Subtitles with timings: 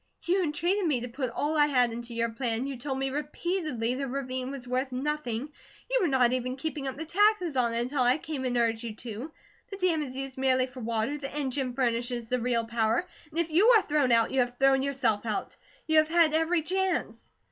[0.23, 3.93] "You entreated me to put all I had into your plan, you told me repeatedly
[3.93, 5.49] the ravine was worth nothing,
[5.91, 8.81] you were not even keeping up the taxes on it until I came and urged
[8.81, 9.31] you to,
[9.69, 13.51] the dam is used merely for water, the engine furnishes the real power, and if
[13.51, 15.55] you are thrown out, you have thrown yourself out.
[15.85, 17.29] You have had every chance."